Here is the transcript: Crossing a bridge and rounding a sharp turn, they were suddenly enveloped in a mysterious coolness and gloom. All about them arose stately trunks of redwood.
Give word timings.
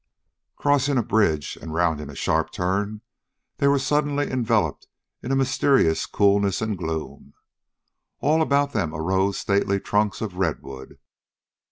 Crossing 0.55 0.97
a 0.97 1.03
bridge 1.03 1.59
and 1.61 1.75
rounding 1.75 2.09
a 2.09 2.15
sharp 2.15 2.49
turn, 2.51 3.01
they 3.57 3.67
were 3.67 3.77
suddenly 3.77 4.27
enveloped 4.31 4.87
in 5.21 5.31
a 5.31 5.35
mysterious 5.35 6.07
coolness 6.07 6.59
and 6.59 6.75
gloom. 6.75 7.35
All 8.19 8.41
about 8.41 8.73
them 8.73 8.95
arose 8.95 9.37
stately 9.37 9.79
trunks 9.79 10.19
of 10.19 10.37
redwood. 10.37 10.97